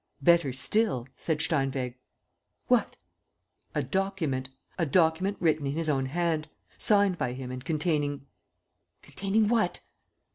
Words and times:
"Better 0.23 0.51
still," 0.51 1.07
said 1.15 1.41
Steinweg. 1.43 1.93
"What?" 2.65 2.95
"A 3.75 3.83
document, 3.83 4.49
a 4.79 4.83
document 4.87 5.37
written 5.39 5.67
in 5.67 5.73
his 5.73 5.89
own 5.89 6.07
hand, 6.07 6.49
signed 6.75 7.19
by 7.19 7.33
him 7.33 7.51
and 7.51 7.63
containing..." 7.63 8.25
"Containing 9.03 9.47
what?" 9.47 9.81